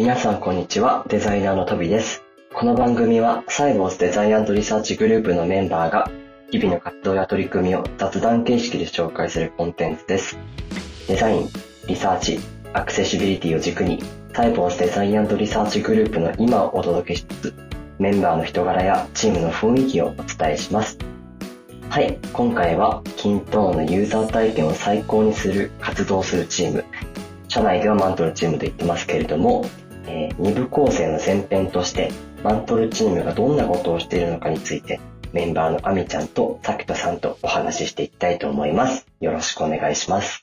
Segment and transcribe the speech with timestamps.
[0.00, 2.22] 皆さんこんにちは、デザイナーのトビです。
[2.54, 6.10] この番組はサイボウズデザインリサーチグループのメンバーが
[6.50, 10.38] 日々の活動や取り組みを雑談形式で紹介するコンテンツです。
[11.06, 11.48] デザイン、
[11.86, 12.40] リサーチ、
[12.72, 14.02] アクセシビリティを軸に
[14.32, 17.54] サイボウズデザインリサーチグループの今をお届けしつつ
[17.98, 20.96] メンバーの人柄やチームの雰囲気をお伝えします。
[21.90, 26.86] はい、今回は kintone のユーザー体験を最高にする活動するチーム
[27.48, 29.66] 社内ではマントルチームと言ってますけれども、
[30.10, 32.10] えー、2部構成の前編として
[32.42, 35.00] マントルチームがどんなことをしているのかについて
[35.32, 39.06] メンバーのアミちゃんとサキトさんとお話ししていきたいと思います。
[39.20, 40.42] よろしくお願いします。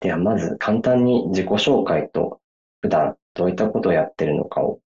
[0.00, 2.40] ではまず簡単に自己紹介と
[2.80, 4.80] 普段どういったことをやってるのかを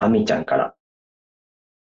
[0.00, 0.74] アミちゃんから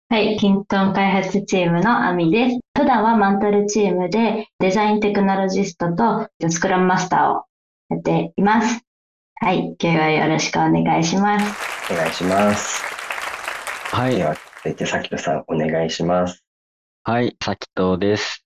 [0.09, 2.59] はい、キントン開発チームのアミです。
[2.77, 7.45] 普段はマントルチームでデザインテクノロジストとスクラムマスターを
[7.89, 8.82] やっています。
[9.43, 11.91] はい、今日はよろしくお願いします。
[11.91, 12.81] お願いします。
[13.91, 14.23] はいで。
[14.23, 16.45] は続いてサキトさんお願いします。
[17.03, 18.45] はい、さきとです。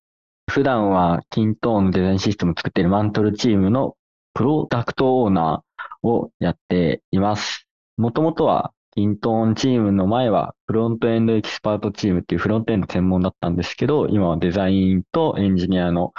[0.49, 3.94] 普段はキントーンのデザインシステムを作っているマントルチームの
[4.33, 7.67] プロダクトオーナーをやっています。
[7.97, 16.16] もともとはキントーンチームの前はフロントエンドエキスパートチームっていうフロントエンド専門だったんですけど、今はデザインとエンジニアの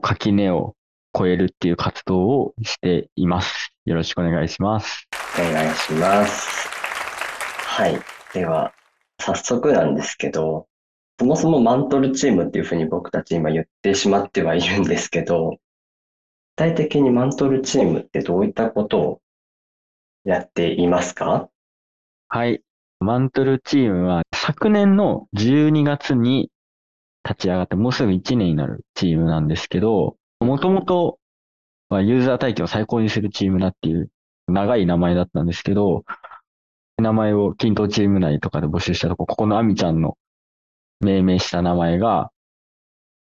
[0.00, 0.76] 垣根を
[1.14, 3.74] 超えるっていう活動をしています。
[3.88, 5.08] よろしくお願いします。
[5.40, 6.68] お願いします。
[7.64, 7.98] はい。
[8.34, 8.74] では、
[9.18, 10.66] 早速なんですけど、
[11.18, 15.56] そもそもマントルチームっていうふうに僕たち今言ってしまってはいるんですけど、具
[16.56, 19.20] 体的にマントルチームってどういったことを
[20.24, 21.48] やっていますか？
[22.28, 22.60] はい。
[23.00, 26.50] マントルチームは昨年の12月に
[27.26, 31.17] 立ち上がってもうすぐ1年になるチームなんですけど、もともと
[31.88, 34.10] はユーザー体験を最高にするチームだっていう
[34.46, 36.04] 長い名前だったんですけど、
[36.98, 40.16] 名前を均等チーム内とかで募集したとこ、ここのアミちゃんの
[41.00, 42.30] 命名した名前が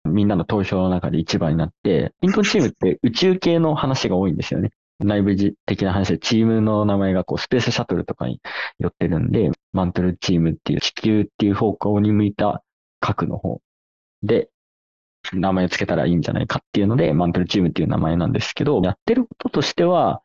[0.06, 4.72] みんなの投票の中で一番になって、均等チームって宇宙系の話が多いんですよね。
[5.00, 5.36] 内部
[5.66, 8.42] 的な話でチームの名前がこうスペースシャトルとかに
[8.80, 12.64] 寄ってるんで、マントルチームっていう地球っていう方向に向いた
[13.00, 13.62] 核の方
[14.24, 14.50] で
[15.34, 20.22] 名前を付けたらいいんじゃないかっていうので、マントルチームっていう名前なんですけど、やってることとしては、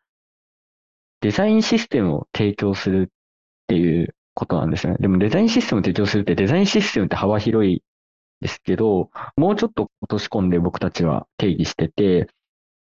[1.21, 3.07] デザインシステムを提供するっ
[3.69, 4.97] ていうことなんですね。
[4.99, 7.83] でもデザインシステムを提供するってデザインシステムって幅広い
[8.41, 12.29] ですけど、もうちょっと落とし込んで僕たちは定義してて、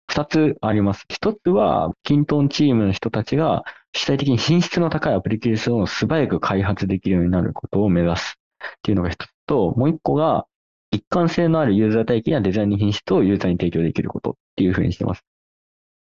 [0.09, 1.05] 二つあります。
[1.09, 10.47] 一つは、キントンチームの人たちが主体的に品質の高いアプリケーションを素早く開発できるようになることを目指すっていうのが一つと、もう一個が、
[10.91, 15.23] 一貫性のあるユーザー体験やデザイン品質をユーザーに提供できることっていうふうにしてます。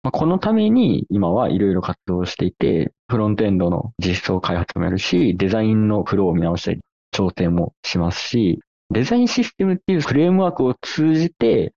[0.03, 6.79] まあ、このために今はいろいろ活動していて、フロントエンドの実装開発もやるし、デザインのフローを見直したり、
[7.11, 11.73] 調整もしますし、デザインシステムっていうフレームワークを通じて、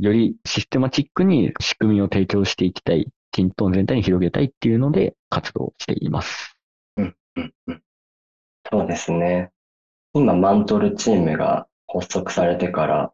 [0.00, 6.56] よりシステマチックに仕組みを提供していきたい、キントン全体に広げたいっていうので活動しています。
[6.96, 7.82] うん、うん、うん。
[8.70, 9.50] そうですね。
[10.12, 13.12] 今、マントルチームが発足されてから、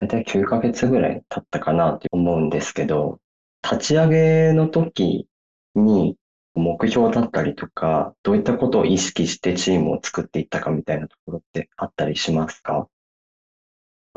[0.00, 3.18] だいたい9ヶ月ぐらい経ったかなと思うんですけど、
[3.62, 5.26] 立ち上げの時
[5.74, 6.16] に
[6.54, 12.88] 目標だったりとか、どういったことを意識してチームを作っていったかみたいなところってあったりしますか？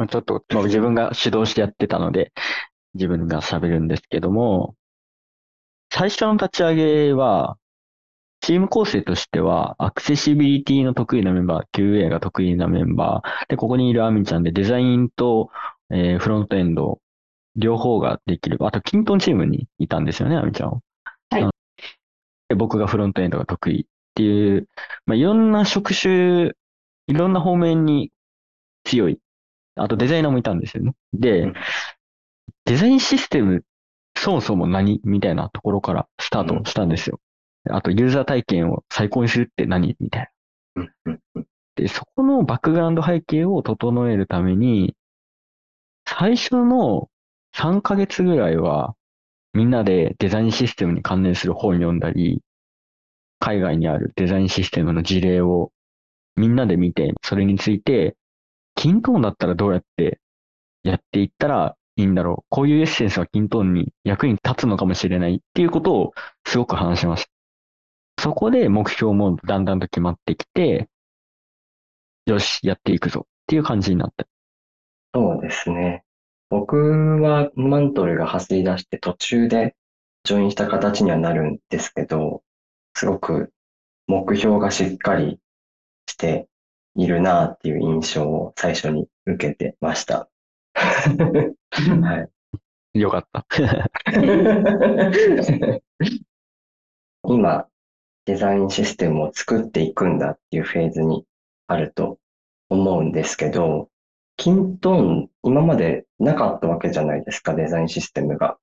[0.09, 2.31] ちょっと、自分が主導してやってたので、
[2.95, 4.75] 自分が喋るんですけども、
[5.93, 7.57] 最初の立ち上げは、
[8.41, 15.49] チーム構成としては、アクセシビリティの得意なメンバー、QA が得意なメンバー、で、ここにいるアミちゃんでデザインと、
[15.91, 16.99] えーフロントエンド、
[17.55, 18.57] 両方ができる。
[18.61, 20.81] あと、キントンチームにいたんですよね、アミちゃんは。
[21.29, 21.49] はい
[22.49, 24.67] で僕がフロントエンドが得意っていう、
[25.05, 26.51] まあ、いろんな職種、
[27.07, 28.11] いろんな方面に
[28.83, 29.19] 強い。
[29.75, 30.93] あとデザイナーもいたんですよね。
[31.13, 31.53] で、うん
[32.65, 33.63] デザインシステム、
[34.15, 37.19] そもそも何みたいなところからスタートしたんですよ。
[37.69, 39.95] あと、ユーザー体験を最高にするって何？
[39.99, 40.29] みたい
[41.05, 41.17] な。
[41.75, 44.95] で、そこのバックグラウンド背景を整えるために、
[46.05, 47.09] 最初の
[47.55, 48.95] 3ヶ月ぐらいは、
[49.53, 52.41] みんなでデザインシステムに関連する本読んだり、
[53.39, 55.71] 海外にあるデザインシステムの事例を
[56.35, 58.15] みんなで見て、それについて、
[58.75, 60.19] キントーンだったらどうやって
[60.83, 62.45] やっていったらいいんだろう？
[62.49, 66.13] こういうエッセンスはキントーンに役に立つのかもしれないっていうことを
[66.47, 67.30] すごく話しました。
[68.19, 70.89] そこで目標もだんだんと決まってきて、
[72.25, 74.25] よし、やっていくぞっていう感じになった。
[75.13, 76.03] そうですね。
[76.49, 76.75] 僕
[77.21, 79.75] はマントルが走り出して途中で
[80.23, 82.43] ジョインした形にはなるんですけど、
[82.93, 83.51] すごく
[84.07, 85.39] 目標がしっかり
[86.07, 86.47] して
[86.95, 90.29] いるなっていう印象を最初に受けてました。
[90.73, 92.27] は
[92.93, 92.99] い。
[92.99, 93.45] よかった。
[97.23, 97.67] 今、
[98.31, 101.25] デザインシステムを作っていくんだっていうフェーズに
[101.67, 102.17] あると
[102.69, 103.89] 思うんですけど、
[104.37, 108.57] キントーン、今までなかったわけじゃないですか、デザインシステムが。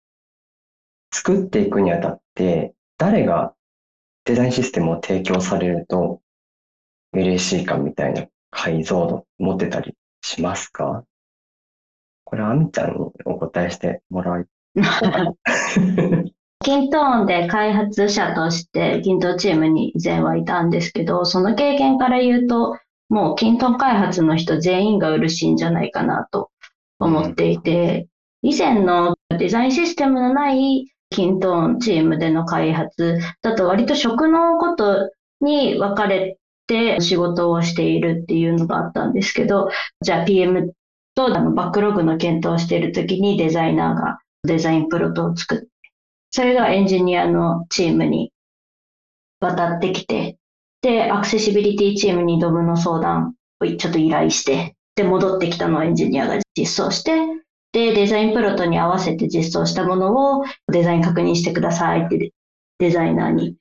[1.13, 3.53] 作っていくにあたって、誰が
[4.25, 6.23] デザインシステムを提供されると
[7.13, 11.05] 嬉しいかみたいな解像度持ってたりしますか？
[12.25, 14.47] これ、アミちゃんにお答えしてもらい
[16.69, 22.77] キントーンで開発者としてキントーチームに以前はいたんですけど、その経験から言うと、
[23.09, 26.51] もうキントーン開発の人全員が嬉しいんじゃないかなと
[26.99, 28.07] 思っていて、
[28.43, 35.11] 以前のデザインシステムのないキントーンチームでの開発だと割と職能ごと
[35.41, 36.37] に分かれ
[36.67, 39.71] て仕事をしているっていうのがあったんですけど、
[40.03, 40.75] じゃあ PM
[41.15, 45.67] とあのバックログの検討をしているときにデザイナーがデザインプロトを作って、
[46.31, 48.33] それがエンジニアのチームに
[49.41, 50.37] 渡ってきて、
[50.83, 57.13] で、アクセシビリティチームにドブの相談をちょっと依頼して、で、戻ってきたのをエンジニアが実装して、
[57.73, 62.33] で、デザインプロトに合わせて実装したものをデザイン確認してくださいって
[62.79, 63.57] デザイナーに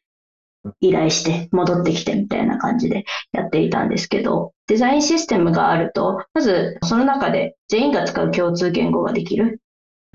[0.80, 9.62] 依頼して戻ってきてみたいな感じでやっていたんですけど、デザインシステムがあると、まずその中で全員が使う共通言語ができる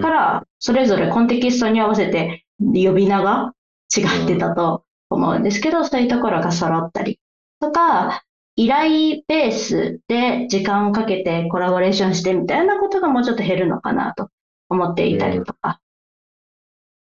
[0.00, 2.41] から、それぞれコンテキストに合わせて
[2.74, 3.52] 呼び名が
[3.94, 7.18] 違ってたと思うんですけど、そういうところが揃ったり。
[7.60, 8.22] とか、
[8.56, 14.28] 依頼ベースで時間をかけてコラボレーションしてみたいなことがもうちょっと減るのかなと
[14.68, 15.80] 思っていたりとか。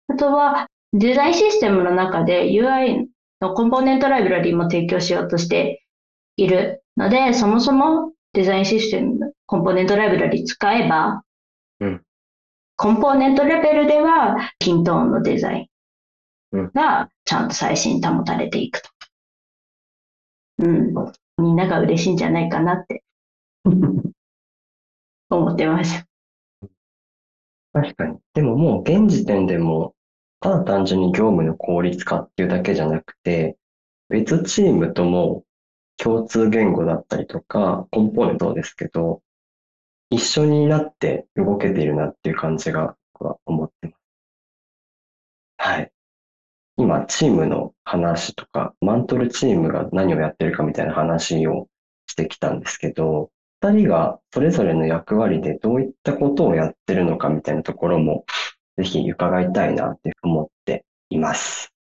[0.10, 3.06] あとは、デザインシステムの中で UI
[3.42, 5.86] のコンポーネントライブラリも提供しようとして
[6.36, 11.22] いるので、そもそもデザインシステム、コンポーネントライブラリ使えば、うん
[12.82, 15.70] コンポーネントレベルでは、キントーンのデザイ
[16.54, 18.90] うんンがちゃんと最新保たれていくと。
[20.60, 20.94] うん。
[21.40, 23.04] みんなが嬉しいんじゃないかなって
[25.30, 26.06] 思ってます。
[27.74, 28.18] 確かに。
[28.34, 29.94] でももう現時点でも、
[30.40, 33.58] ただ単純に業務の効率化っていうだけじゃなくて、
[34.08, 35.44] 別チームとも
[35.98, 39.22] 共通言語だったりとか、コンポーネントですけど、
[40.10, 44.00] 一緒になって動けているなっていう感じが僕は思ってます。
[45.58, 45.92] はい。
[46.78, 51.68] 今、チームの話とか、マントルチームが何をやってるかみたいな話を
[52.08, 53.30] してきたんですけど、
[53.62, 58.26] 二人がそれぞれの役割でどういったことをやってるのかみたいなところも、
[58.78, 61.74] ぜひ伺いたいなって思っています。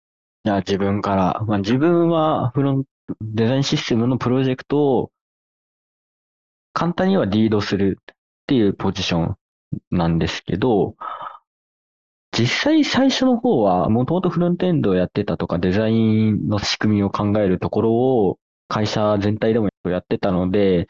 [0.44, 2.90] じゃあ自分から、まあ、自分はフロント、
[3.20, 5.10] デザインシステムのプロジェクトを
[6.72, 7.98] 簡単にはリードする
[8.48, 9.36] っていうポジション
[9.90, 10.96] なんですけど、
[12.32, 20.88] 実際最初の方はもともとフロントエンドをやってたとかデザインの仕組みを考えるところを会社全体でもやってたので、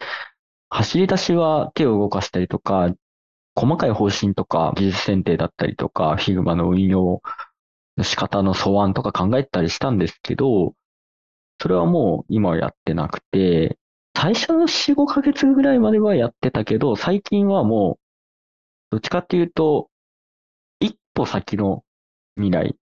[0.69, 2.94] 走り出しは手を動かしたりとか、
[3.56, 7.22] 細かい方針とか技術選定だったりとか、Figma の運用
[7.96, 10.75] の仕方の素案とか考えたりしたんですけど、
[11.61, 13.77] それはもう今はやってなくて、
[14.20, 18.00] 最初の4、5ヶ月ぐらいまではやってたけど、最近はも
[18.90, 19.90] う、どっちかっていうと、
[20.80, 21.84] 一歩先の
[22.34, 22.75] 未来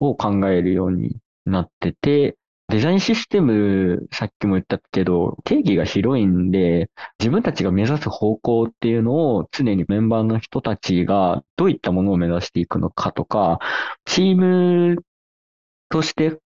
[0.00, 2.36] を考えるようになってて、
[2.68, 13.58] デザインシステム、さっきも言ったけど、定義が広いんで、自分たちが目指す方向っていうのを常にメンバーの人たちがどういったものを目指していくのかとか、
[14.04, 15.02] チーム
[15.88, 16.38] として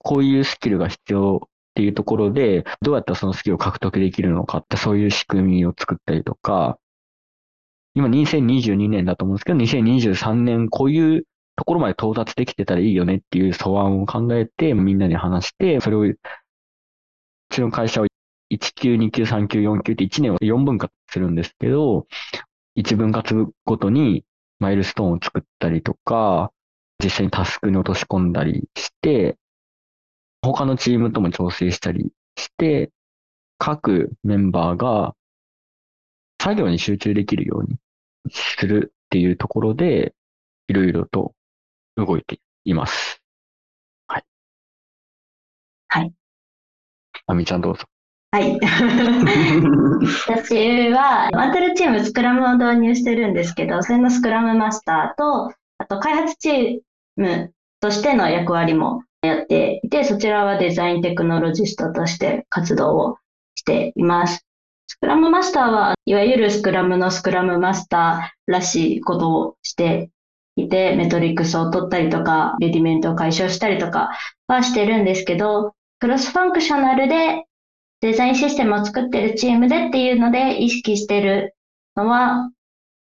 [0.00, 6.78] こういうスキルが必要っていうところで、どうやったらそのスキルを獲得できるのかって、そういう仕組みを作ったりとか、
[7.92, 16.18] 今2022年だと思うんですけど、2023年こういうところまで到達できてたらいいよねっていう素案を考えて、みんなに話して、それを、う
[17.50, 18.06] ちの会社は
[18.50, 22.06] 1級、2級、3級、4級って1年を4分割するんですけど、
[22.76, 24.24] 1分割ごとに
[24.60, 26.52] マイルストーンを作ったりとか、
[27.04, 29.36] 実際にタスクに落とし込んだりして、
[30.42, 32.90] 他のチームとも調整したりして、
[33.58, 35.14] 各メンバーが
[36.40, 37.78] 作業に集中できるように
[38.30, 40.14] するっていうところで、
[40.68, 41.34] いろいろと
[41.96, 43.20] 動いています。
[44.06, 44.24] はい。
[45.88, 46.12] はい。
[47.26, 47.84] あみちゃんどうぞ。
[48.32, 48.58] はい。
[50.28, 56.80] 私は、マントルチームスクラムを導入してるんですけど、それのスクラムマスターと、あと開発チー
[57.16, 63.18] ムとしての役割もやっていて、そちらはデザインテクノロジストとして活動を
[63.54, 64.46] しています。
[64.88, 70.10] スクラムマスターはいわゆるスクラムのスクラムマスターらしいことをして
[70.56, 74.10] いて、メトリックスを取ったりとか、レディメントを解消したりとか
[74.46, 77.44] はしてるんですけど、クロスファンクショナルで
[78.00, 81.54] デザインシステムを作ってるチームでっていうので意識してる
[81.96, 82.50] のは、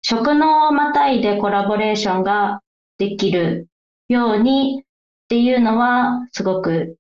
[0.02, 2.62] 職能をまたいでコラボレーションが
[2.98, 3.68] できる
[4.10, 4.84] ように
[5.30, 6.98] っていうのはすごく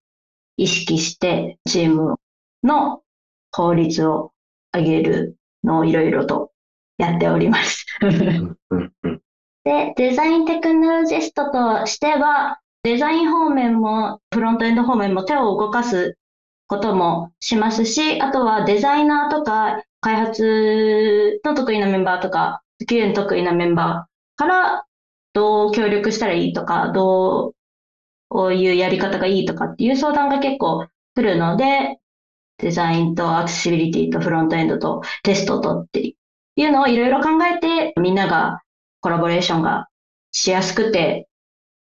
[0.56, 2.18] 意識してチーム
[2.64, 3.02] の
[3.50, 4.34] 効率を
[4.72, 6.52] 上げるのをいろいろと
[7.00, 7.88] やっております。
[9.66, 16.16] で、デザインテクノロジストとしては、デザイン方面もフロントエンド方面も手を動かす
[16.68, 24.86] こともしますし、あとはデザイナーとか開発の得意なメンバーとか、スキルの得意なメンバーから
[25.34, 27.56] どう協力したらいいとか、どう
[28.54, 32.00] いうやり方がいいとかっていう相談が結構来るので、
[32.60, 36.16] デザインとアクセシビリティとフロントエンドとテストとって
[36.56, 38.62] いうのをいろいろ考えて、みんなが
[39.02, 39.88] コラボレーションが
[40.32, 41.28] しやすくて、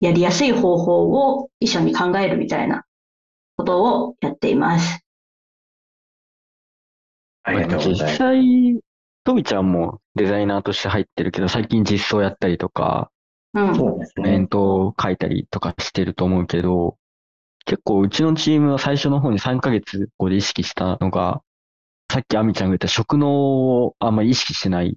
[0.00, 2.84] やりやすい方法を一緒に考えるみたいな
[3.56, 5.00] ことをやっています。
[7.42, 8.12] ありがとうございます。
[8.12, 8.80] 実際、
[9.24, 13.17] とみちゃんもデザイナーとして入ってるけど、最近実装やったりとか、うん、
[13.74, 14.22] そうですね。
[14.22, 16.96] コメントを書いたりとかしてると思うけど、
[17.64, 21.42] 結構うちのチームは最初の方に3ヶ月後で意識したのが、
[22.10, 24.90] さっきアミちゃんが言った職能をあんまり意識してないっ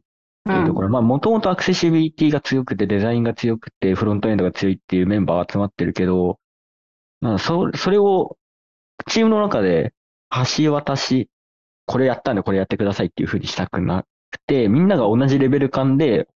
[0.45, 6.39] ていうところ、うん、まあもともとアクセシビリティが強くてデザインが強くてフロントエンドが強いっていうメンバーが集まってるけど、
[7.19, 8.37] まあそそれを
[9.09, 9.93] チームの中で
[10.57, 11.29] 橋渡し、
[11.85, 16.29] これやったんでこれやってくださいっていうふうにしたくなくて、みんなが同じレベル感で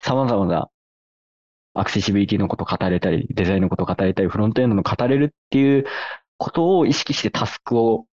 [0.00, 0.70] 様々な
[1.78, 5.84] アクセシビリティのこと語れたり、デザインのこと語れたり、フロントエンドの語れるっていう
[6.38, 8.06] ことを意識してタスクを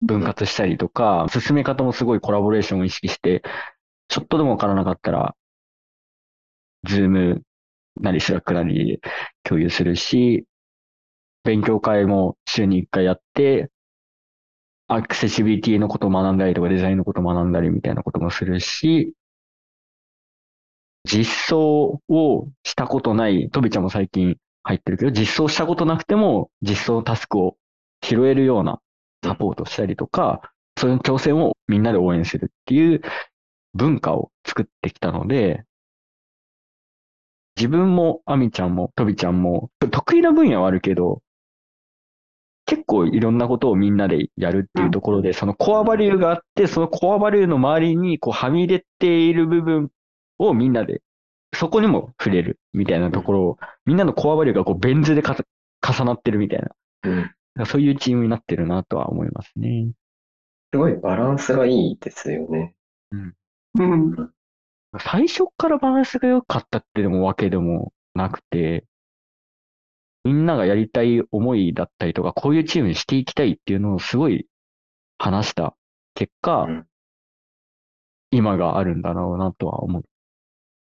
[0.00, 3.42] 分割したりとか、進め方もすごいコラボレーションを意識して
[4.08, 5.34] ちょっとでもわからなかったら、
[6.84, 7.42] Zoom
[8.00, 9.00] なり Slack なり
[9.42, 10.44] 共有するし、
[11.44, 13.70] 勉強会も週に1回やって、
[14.88, 19.14] アクセシビリティのことを学んだりとかデザインのことを学んだりみたいなこともするし、
[21.04, 27.56] 実装をしたことない、とびちゃんも最近入ってるけど、実装したことなくても実装タスクを
[28.02, 28.80] 拾えるような
[29.24, 30.40] サポートしたりとか、
[30.78, 33.02] そういう挑戦をみんなで応援するっていう
[33.74, 35.64] 文化を作ってきたので、
[37.56, 41.22] 自分も、アミちゃんも、トビちゃんも、得意な分野はあるけど、
[42.64, 49.90] 結構いろんなことをみんなでやるっていうところで、そのコアバリューがあって、そのコアバリューの周りにこうはみ出ている部分
[50.46, 51.02] をみんなで、
[51.54, 56.70] そこにも触れるみたいなところを、みんなのコアバリューがこうベン図で重なってるみたいな、
[57.56, 59.92] うん、そういうチームになってるなとは思いますね。
[60.72, 62.74] すごいバランスがいいですよね。
[63.10, 63.34] うん。
[63.78, 64.30] うん。
[64.98, 68.84] 最初からバランスが良かったってでもわけでもなくて、
[70.24, 74.46] みんながやりたい思いだったりとか、こういうチームにしていきたいっていうのをすごい
[75.18, 75.74] 話した
[76.14, 76.86] 結果、うん、
[78.30, 80.04] 今があるんだろうなとは思う。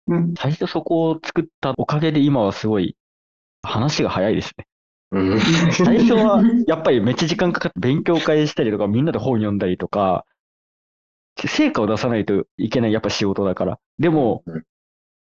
[0.09, 2.97] うん、最初そこを作ったおかげで今はすごい
[3.61, 4.65] 話が早いですね。
[5.11, 5.39] うん、
[5.71, 10.25] 最初はやっぱりめっちゃ時間かかって勉強会したりとか、みんなで本読んだりとか、
[11.47, 13.79] 成果を出さないといけない、やっぱ仕事だから。
[13.97, 14.43] でも、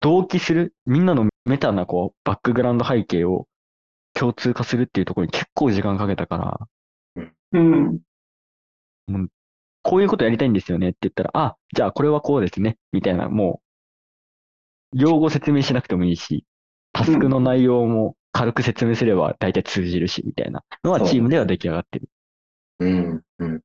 [0.02, 3.48] 同期する、みんなのメタなこう、バックグラウンド背景を
[4.14, 6.60] 共通化するっていうところに結構時間かけたから、
[7.54, 8.00] うん。
[9.08, 9.30] もう
[9.84, 13.61] こういうことやりたいんですよねって言ったら、あ、じゃあこれはこうですね、みたいな、もう、
[14.93, 16.45] 用語説明しなくてもいいし、
[16.93, 22.10] タスクの内容も軽く説明すれば大体通じるし、みたいなのはチームでは出来上がってる。
[22.79, 23.62] うん、うん。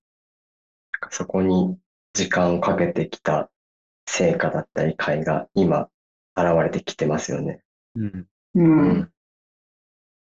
[1.11, 1.78] そこに
[2.12, 3.50] 時間をかけてきた
[4.06, 5.88] 成果だったり、会が今、
[6.37, 7.62] 現れてきてますよね。
[7.95, 8.26] うん。
[8.54, 9.11] うん。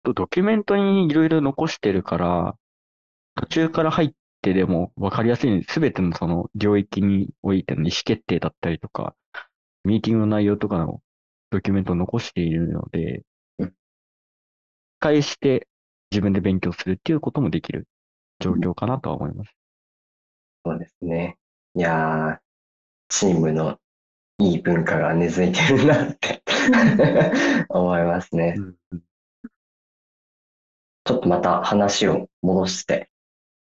[0.03, 2.55] ドキュメントにいろいろ残してるから、
[3.36, 9.15] 途中から入ってでも分かりやすいように、すべてのその領域においての意思決定だったりとか、
[9.84, 11.02] ミーティングの内容とかの
[11.50, 13.24] ドキュメントを残しているので、
[13.60, 13.74] うん、
[15.00, 15.68] 返して
[16.12, 17.88] 自分で勉強するっていうこともできる
[18.40, 19.52] 状況かなとは思います。
[20.66, 21.38] そうですね。
[21.75, 22.40] いやー、
[23.10, 23.78] チームの
[24.40, 26.44] いい文化が根付いてるなって
[27.70, 28.56] 思いますね。
[31.06, 33.10] ちょっとまた話を戻して、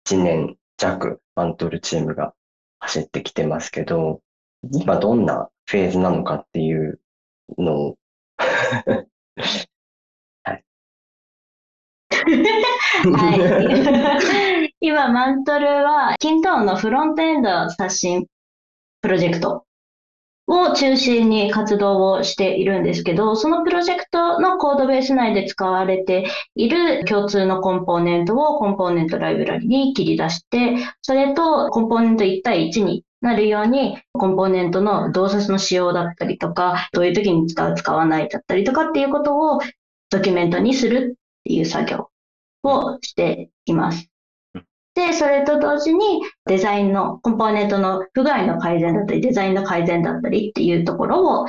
[0.05, 2.33] 1年弱マントルチームが
[2.79, 4.21] 走ってきてますけど、
[4.63, 6.99] 今どんなフェーズなのかっていう
[7.57, 7.97] のを
[10.43, 10.63] はい。
[13.13, 14.73] はい。
[14.79, 18.25] 今、マントルは、キントーンのフロントエンド刷新
[19.01, 19.65] プロジェクト
[20.47, 39.59] を中心に活動をしているんですけど、そのプロジェクトのコードベース内で使われている共通のコンポーネントをコンポーネントライブラリに切り出して、それとコンポーネント1対1になるように、コンポーネントの動作の仕様だったりとか、どういう時に使う、使わないだったりとかっていうことを
[40.09, 42.09] ドキュメントにするっていう作業
[42.63, 44.09] をしています。
[44.95, 51.45] で、それと同時にデザインの、コンポーネントの不具合の改善だったり、デザインの改善だったりっていうところを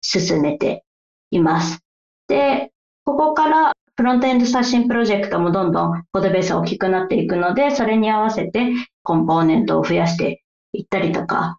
[0.00, 0.84] 進めて
[1.30, 1.80] います。
[2.28, 2.72] で、
[3.04, 10.43] ここからフロントエンド刷新プロジェクトもどんどんコードベースが大きくなっていくので、それに合わせてコンポーネントを増やして
[10.74, 11.58] いったりとか、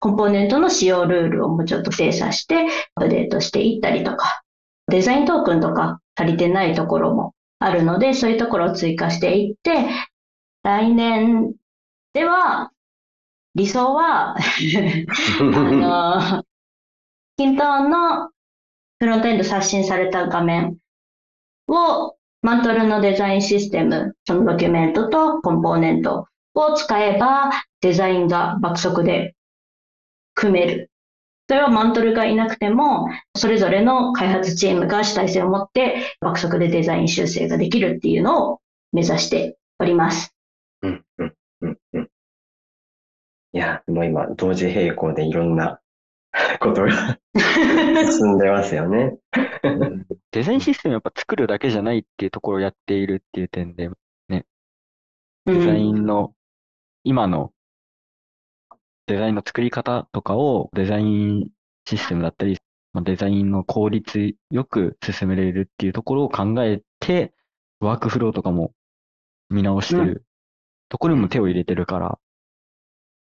[0.00, 2.56] コンポーネントの使用ルールをもうちょっと精査して
[2.94, 4.42] アップデートしていったりとか、
[4.88, 9.88] デザイントークンとか足りてないところもあるので、そういうところを追加していって、
[10.62, 11.54] 来年
[12.12, 12.70] では、
[13.54, 14.42] 理想は あ
[15.42, 16.44] の、
[17.36, 18.30] キントーンの
[19.00, 20.76] フロントエンド刷新された画面
[21.68, 26.26] をマントルのデザインシステム、そのドキュメントとコンポーネント
[26.66, 27.50] を使えば
[27.80, 29.34] デザインが爆速で
[30.34, 30.90] 組める。
[31.48, 38.60] それはマントルがいなくても、それぞれの開発チームが主体性を持って爆速でデザイン修正ができるっていうのを
[38.92, 40.34] 目指しております。
[40.82, 42.08] うん、うん、うん、うん。
[43.52, 45.80] いや、もう今、同時並行でいろんな
[46.60, 47.18] ことが
[48.12, 49.16] 進んでますよね
[50.30, 53.90] デザインシステムやっぱ作るだけじゃないっていうところをやっているっていう点で、
[54.28, 54.44] ね、
[55.46, 56.34] デザインの、
[57.04, 57.52] 今の
[59.06, 61.48] デザインの作り方とかをデザイン
[61.86, 62.58] システムだったり、
[62.94, 67.32] デザインの効率よく進めれるっていうところを考えて、
[67.80, 68.72] ワークフローとかも
[69.50, 70.24] 見直してる
[70.88, 72.18] ところにも手を入れてるから、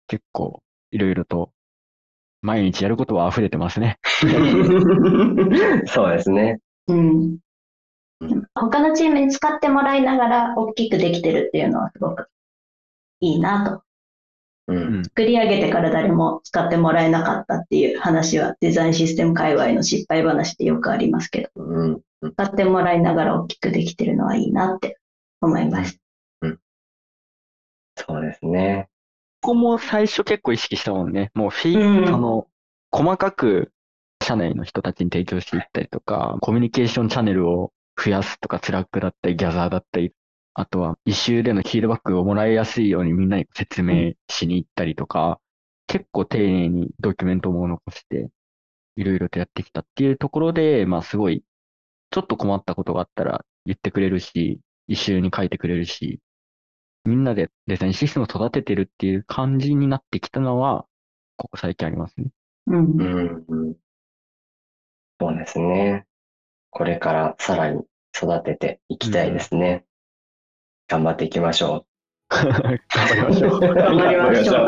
[0.08, 0.62] 結構
[0.92, 1.52] いろいろと
[2.42, 4.00] 毎日やることは溢れてますね。
[5.88, 6.60] そうですね。
[6.88, 7.38] うん。
[8.56, 12.30] 他のチームに使ってもらいながら大きくできてるっていうのはすごく
[13.20, 13.84] いいなと。
[14.70, 22.02] うん、作り上げてから誰も使ってもらえなかったっていう話はデザインシステム界隈の失敗話でよくありますけど、うん、
[22.34, 25.00] 使ってもらいながら大きくできてるのはいいなって
[25.40, 26.00] 思いました。
[26.42, 26.60] うん、
[27.96, 28.90] そうですね。
[29.42, 31.32] ここも最初結構意識したもんね。
[31.34, 32.48] もうフィー、うん、その、
[32.92, 33.72] 細かく
[34.22, 40.12] 社内の人たちに提供していったりとか、コミュニケーションチャンネルを増やすとか、 Slack だったり、 Gather だったり、
[40.60, 45.40] あとは、一周でのフィードバックをもらいやすいようにみんなに説明しに行ったりとか、
[45.86, 48.32] 結構丁寧にドキュメントも残して、
[48.96, 51.44] いろいろとやってきたっていうところで、まあすごい、
[52.10, 56.22] ちょっと困ったことがあったら言ってくれるし、一周に書いてくれるし、
[57.06, 60.88] みんなでデザインシステムを育ててるっていう感じになってきたのは、
[61.36, 62.32] ここ最近ありますね。
[62.66, 63.46] うん。
[63.48, 63.76] うん、
[65.20, 66.08] そうですね。
[66.72, 67.84] これからさらに
[68.16, 69.86] 育てていきたいですね。
[70.88, 71.88] 頑張っていきましょう。
[72.30, 73.60] 頑張りましょう。
[73.60, 74.68] 頑張りましょう。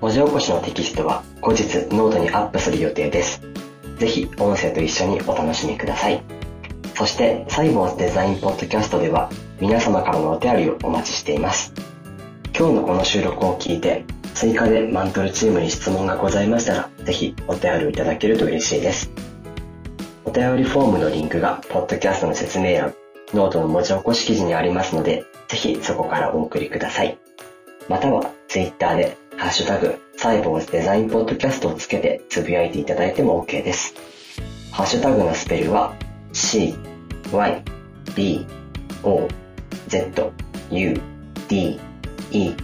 [0.00, 3.40] 文字起こしのテキストは後日ノートにアップする予定です。
[3.98, 6.22] ぜひ音声と一緒にお楽しみください。
[6.94, 11.72] そしてサイボウズデザインポッドキャストでは皆様からのお便りをお待ちしています。
[12.56, 19.31] 今日のこの収録を聞いて追加でマントルチームに質問がございましたらぜひお便りをいただけると嬉しいです。
[20.24, 22.94] お便りフォームのリンクが、ポッドキャストの説明欄、
[23.34, 27.18] ノートの文字起こし記事にありますので、ぜひそこからお送りください。
[27.88, 33.94] または、ツイッターで、ハッシュタグ、サイボーズデザインポッドキャストをつけてつぶやいていただいても OK です。
[34.70, 35.92] ハッシュタグのスペルは、
[36.32, 36.76] C、
[37.32, 37.64] Y、
[38.14, 38.46] B、
[39.02, 39.26] O、
[39.88, 40.32] Z、
[40.70, 41.00] U、
[41.48, 41.80] D、
[42.30, 42.54] E、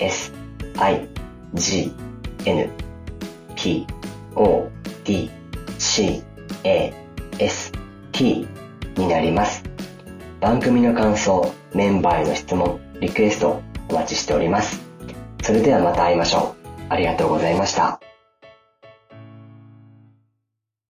[0.00, 0.32] S、
[0.78, 1.08] I、
[1.54, 1.92] G、
[2.44, 2.70] N、
[3.54, 3.86] P、
[4.34, 4.68] O、
[5.04, 5.30] D、
[5.78, 6.24] C、
[6.64, 7.03] A、
[7.38, 8.46] ST
[8.96, 9.62] になります。
[10.40, 14.80] 番組の感想、メンバーへの質問、リクエストお待ちしております。
[15.42, 16.92] それではまた会いましょう。
[16.92, 18.03] ありがとうございました。